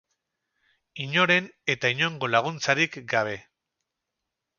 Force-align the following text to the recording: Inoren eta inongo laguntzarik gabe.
Inoren 1.03 1.49
eta 1.73 1.91
inongo 1.97 2.31
laguntzarik 2.37 2.97
gabe. 3.13 3.37